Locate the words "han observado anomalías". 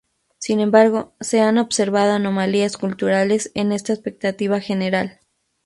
1.41-2.75